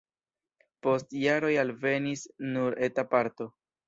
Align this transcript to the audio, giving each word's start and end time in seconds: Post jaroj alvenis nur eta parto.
Post 0.85 1.11
jaroj 1.23 1.51
alvenis 1.63 2.23
nur 2.55 2.79
eta 2.89 3.05
parto. 3.13 3.49